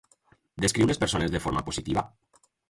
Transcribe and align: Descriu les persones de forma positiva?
Descriu 0.65 0.89
les 0.91 1.01
persones 1.03 1.35
de 1.35 1.43
forma 1.45 1.63
positiva? 1.69 2.05